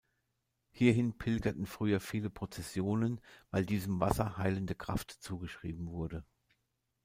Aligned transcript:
Hierhin 0.71 1.15
pilgerten 1.15 1.67
früher 1.67 1.99
viele 1.99 2.31
Prozessionen, 2.31 3.21
weil 3.51 3.67
diesem 3.67 3.99
Wasser 3.99 4.35
heilende 4.35 4.73
Kraft 4.73 5.11
zugeschrieben 5.11 5.89
wurde. 5.91 6.25